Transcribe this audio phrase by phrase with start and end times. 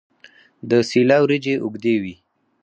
[0.69, 2.15] د سیله وریجې اوږدې وي.